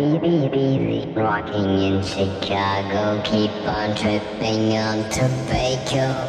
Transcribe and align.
Rocking 0.00 1.78
in 1.78 2.02
Chicago, 2.02 3.20
keep 3.22 3.50
on 3.66 3.94
tripping 3.94 4.78
on 4.78 5.04
tobacco. 5.10 6.26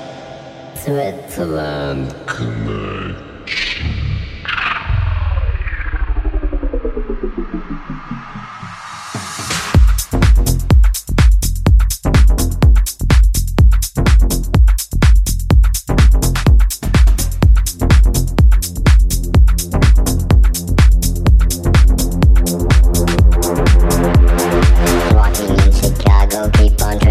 Switzerland, 0.76 2.14
connect. 2.28 3.31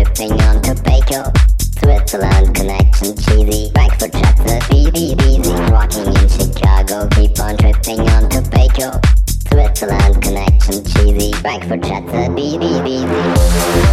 Tripping 0.01 0.33
on 0.33 0.63
tobacco. 0.63 1.31
Switzerland 1.79 2.55
connection 2.55 3.15
cheesy. 3.19 3.71
Back 3.73 3.99
for 3.99 4.09
chapter, 4.09 4.59
B 4.71 4.91
B 4.91 5.15
B 5.15 5.35
Z. 5.35 5.41
easy. 5.41 5.53
Rocking 5.71 6.07
in 6.07 6.29
Chicago, 6.29 7.07
keep 7.09 7.39
on 7.39 7.57
tripping 7.59 8.01
on 8.09 8.29
tobacco. 8.31 8.99
Switzerland 9.49 10.23
connection 10.23 10.85
cheesy. 10.85 11.33
Back 11.43 11.65
for 11.65 11.77
chapter, 11.77 12.33
B 12.33 12.57
B 12.57 12.81
B 12.83 13.07
Z. 13.07 13.90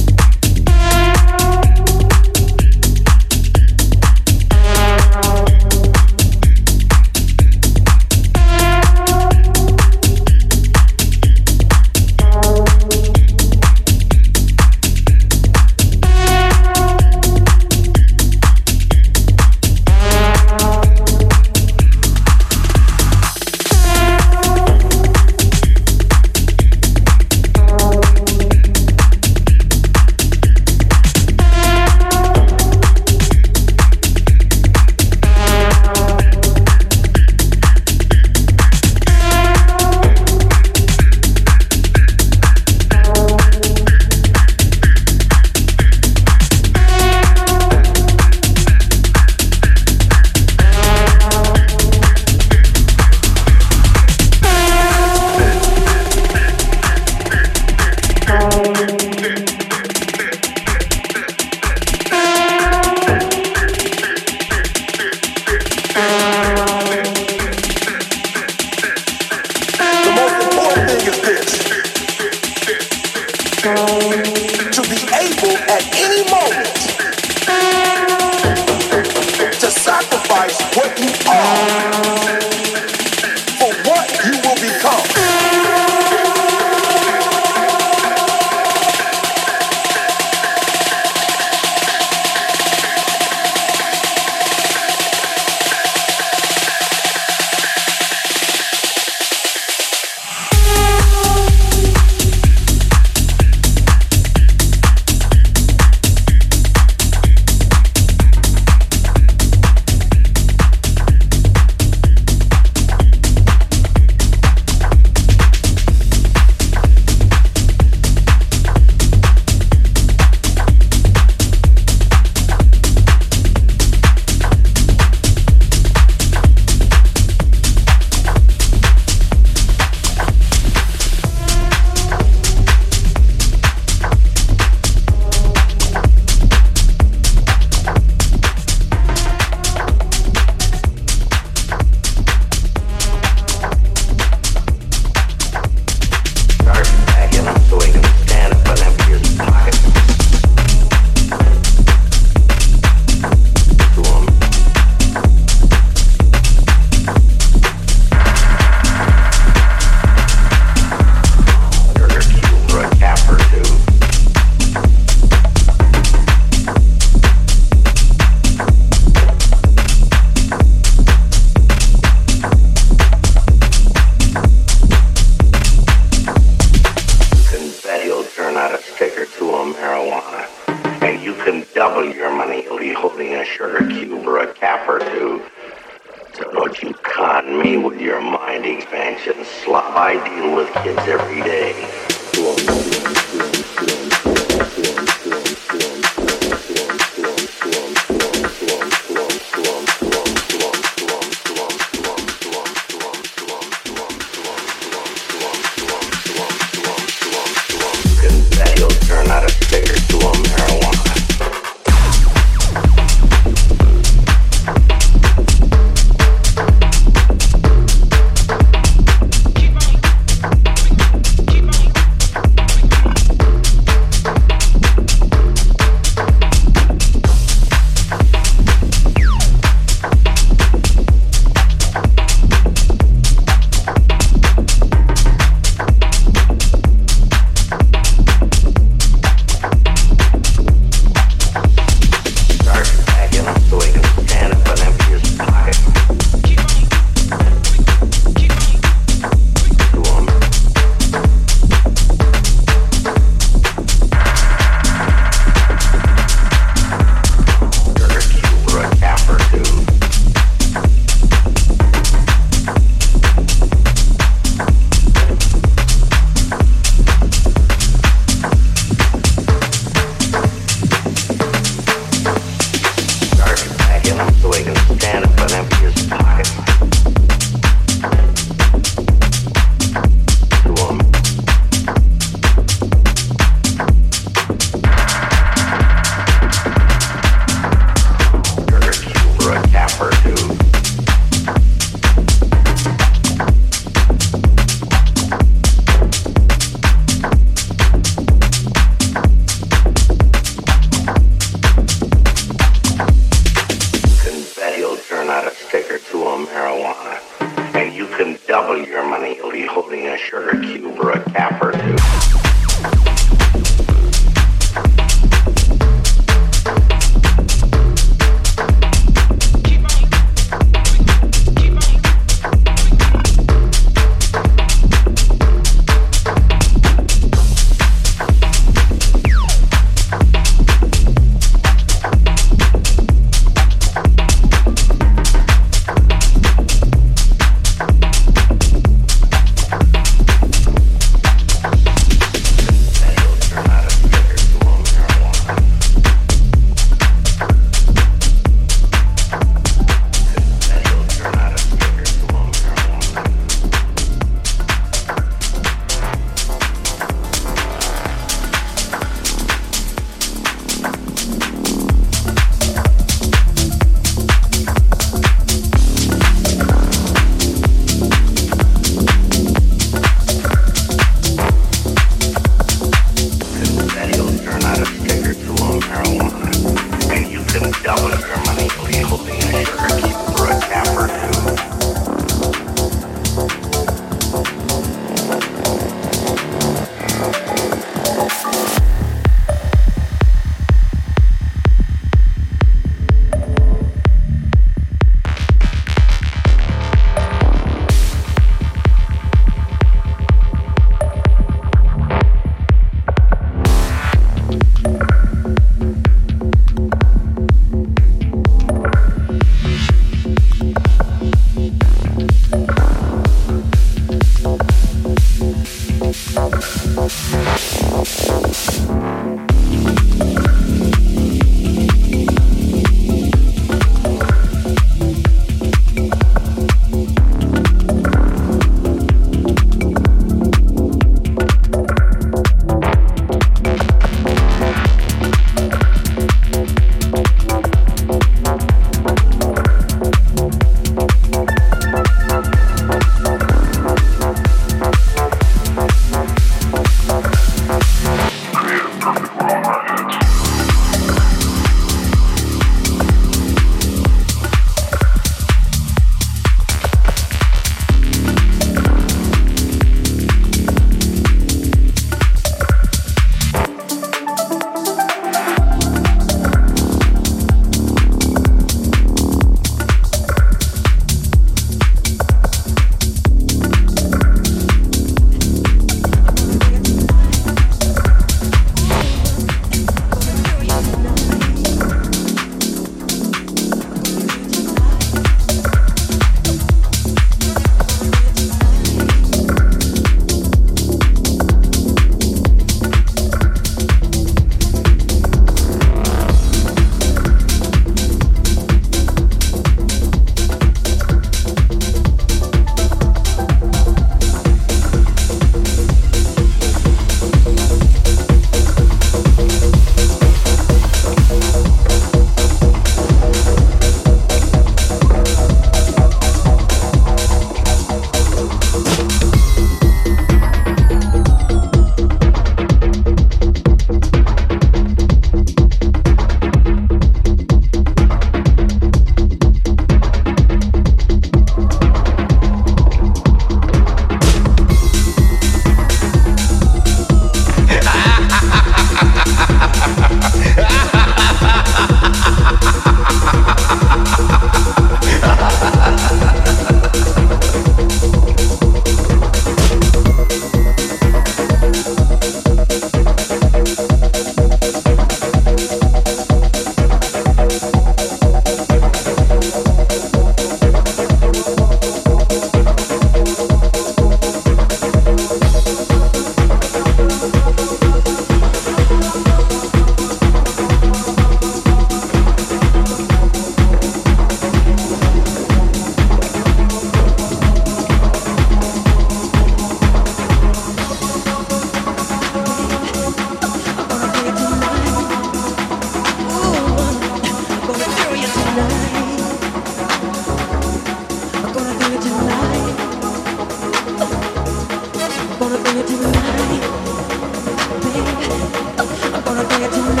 you 599.61 599.69
do 599.69 600.00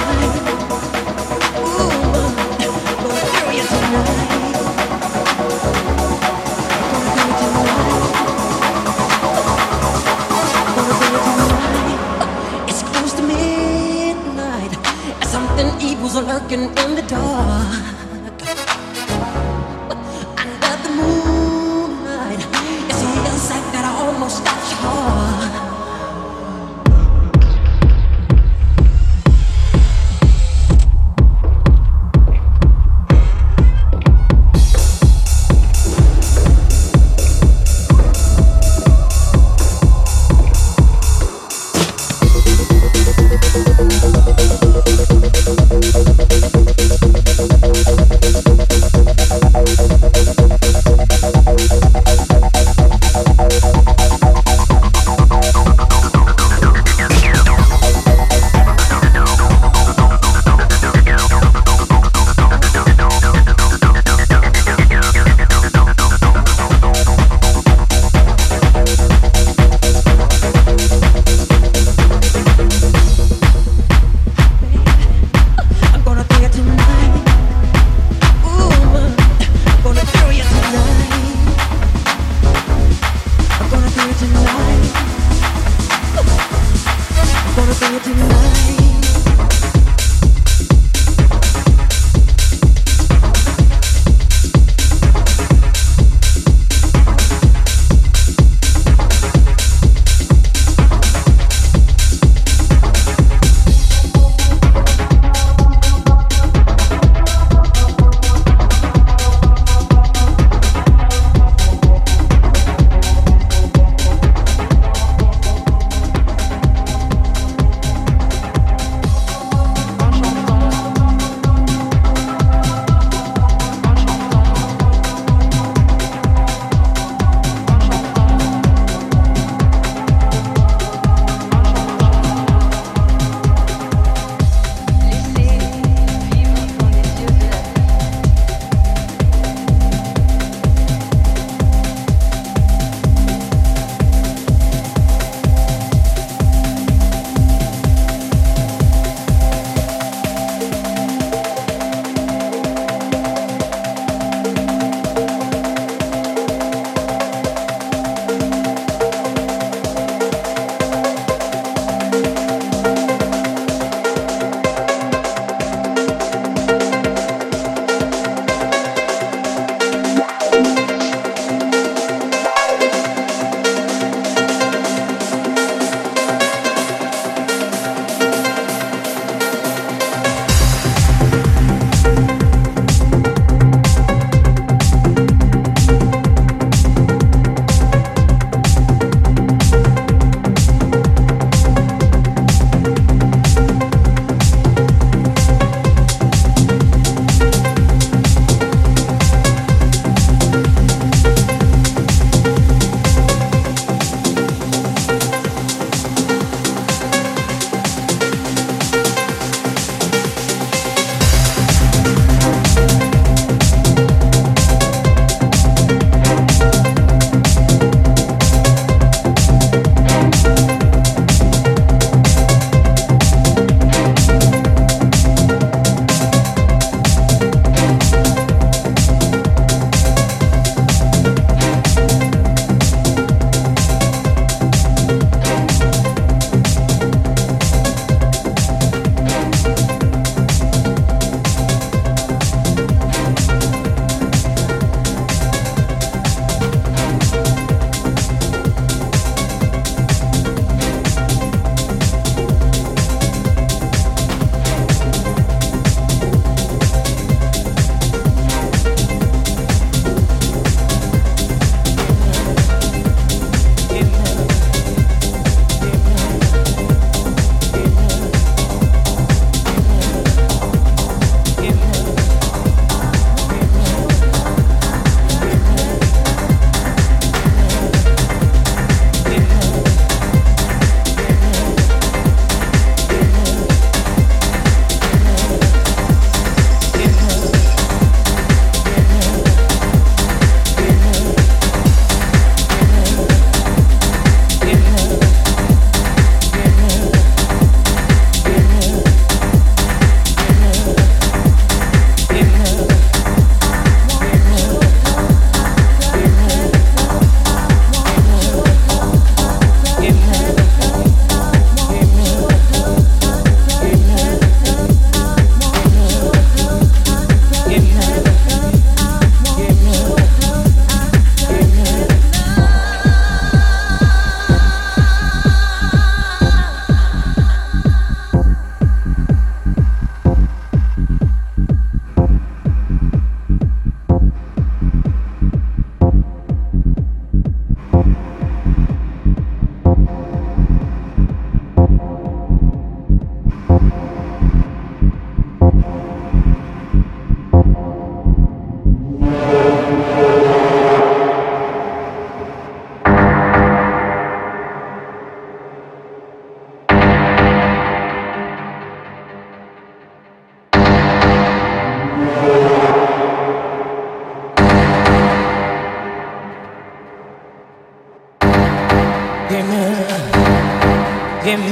Give 371.51 371.59
me, 371.59 371.67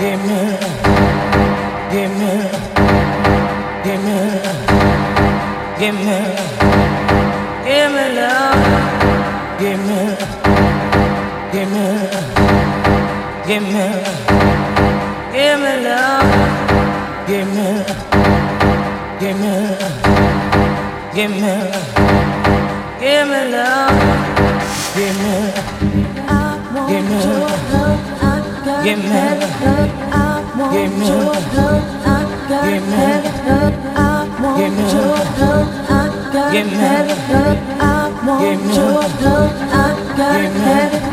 give 0.00 0.18
me, 0.26 0.58
give 1.92 2.10
me, 2.18 2.32
give 3.84 4.02
me. 4.04 4.68
give 5.78 5.94
me. 5.94 6.27
Give 28.88 28.96
me 28.96 29.04
I 29.04 30.40
want 30.56 30.72
Give 30.72 30.92
me 30.98 31.06
your 31.08 31.24
love. 31.26 31.84
I 32.06 32.24
got 32.48 32.64
Give 32.64 32.82
me 32.88 33.04
love. 33.44 33.76
I 33.94 34.24
want 34.40 34.56
Give 34.58 34.72
me 34.72 34.82
your 34.94 35.20
love. 35.40 35.68
I 35.90 36.32
got 36.32 36.52
Give 36.54 36.66
me 36.66 36.88
love. 37.34 37.60
I 37.78 38.08
want 38.26 38.64
your 38.74 39.04
love. 39.24 39.52
I 39.72 40.16
got 40.16 41.02
it. 41.02 41.07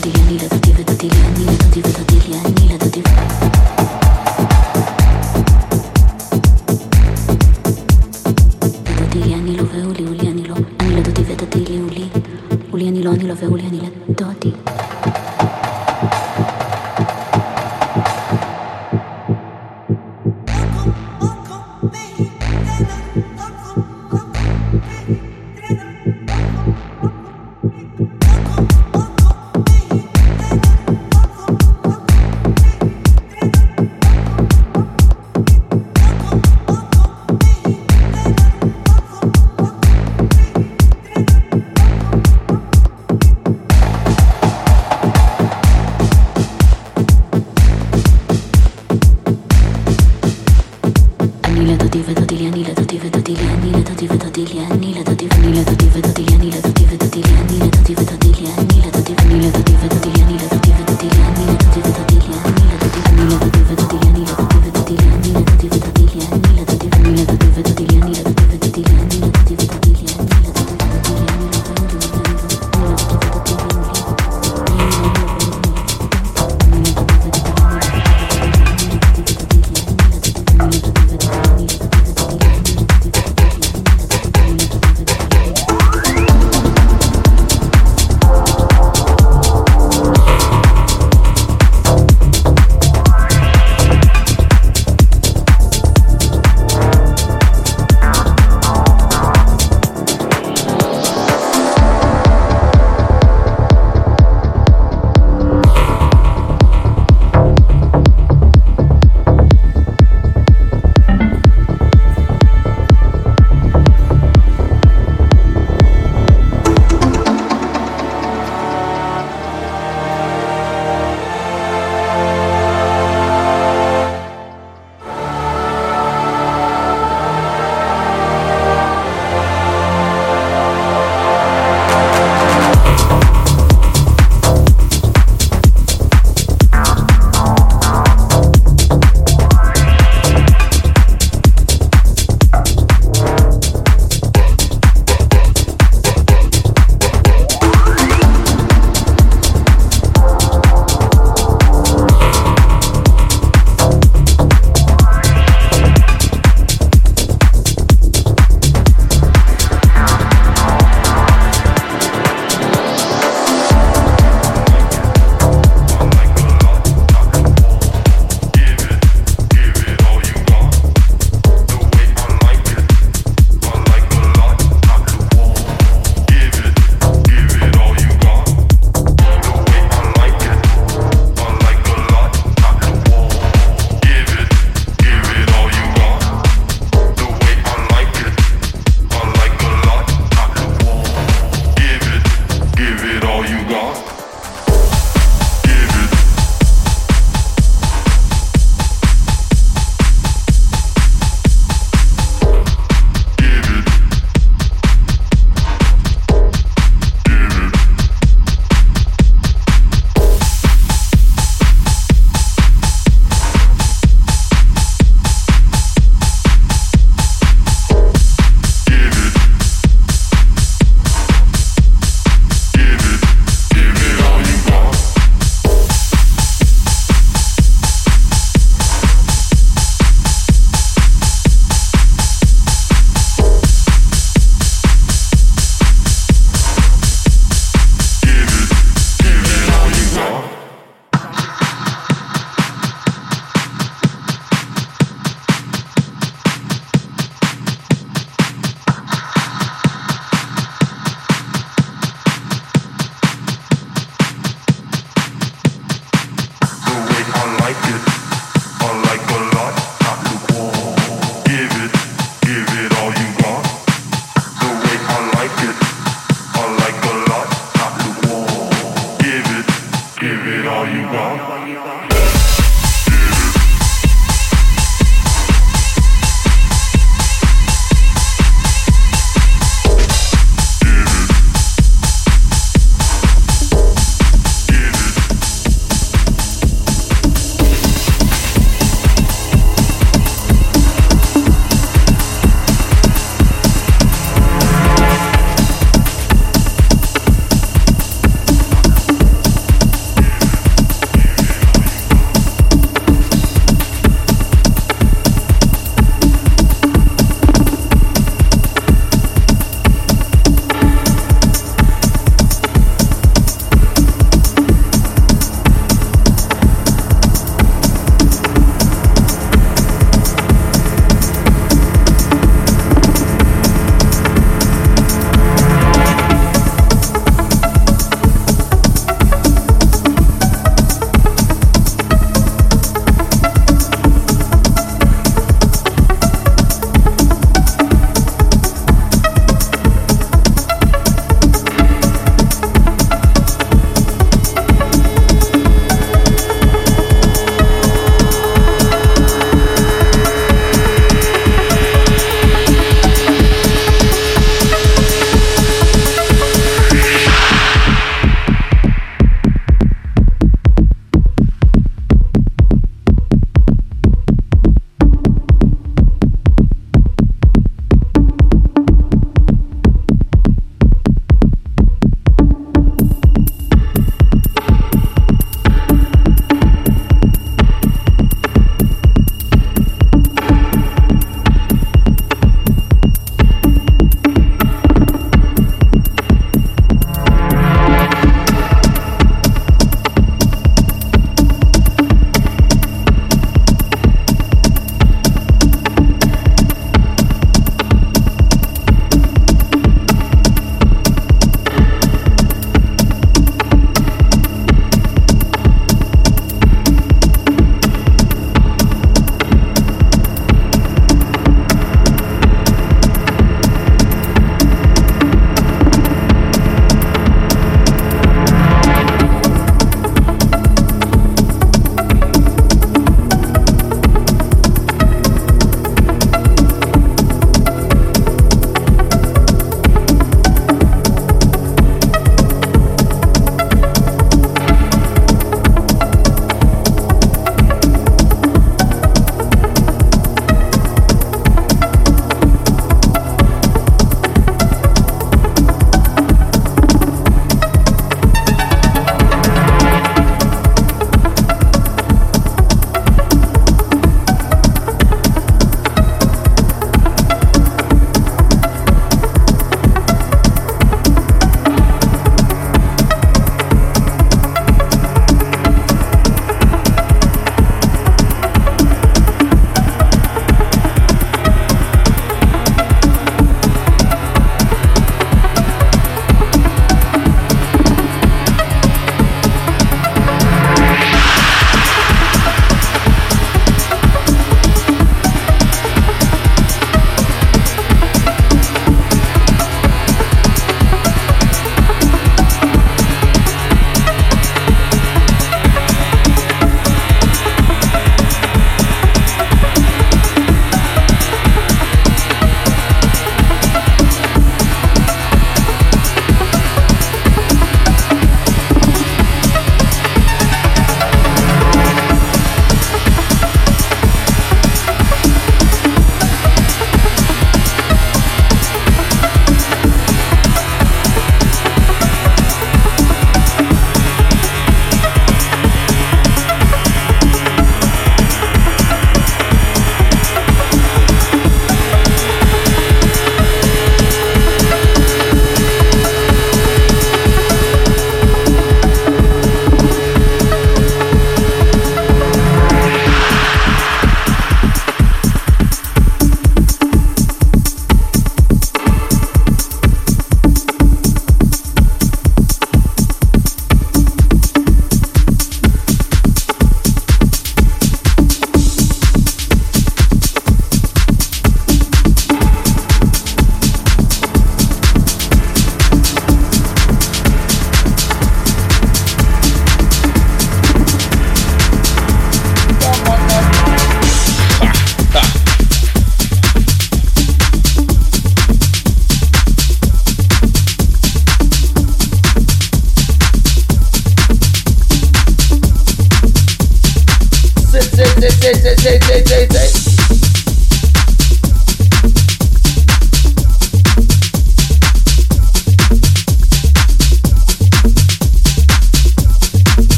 تطيل 0.00 0.16
أني 0.16 0.36
لا 0.38 0.48
تطيل 0.48 0.84
تطيل 0.84 1.12
أني 1.12 1.44
لا 1.44 1.52
تطيل 1.56 1.82
تطيل 1.82 2.34
أني 2.34 2.68
لا 2.68 2.79